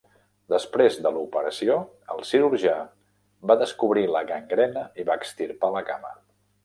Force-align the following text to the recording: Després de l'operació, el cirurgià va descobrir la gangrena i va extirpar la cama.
Després 0.51 0.95
de 1.05 1.09
l'operació, 1.17 1.75
el 2.15 2.25
cirurgià 2.29 2.75
va 3.51 3.59
descobrir 3.63 4.07
la 4.17 4.25
gangrena 4.33 4.87
i 5.05 5.07
va 5.11 5.19
extirpar 5.23 5.71
la 5.77 5.85
cama. 5.93 6.13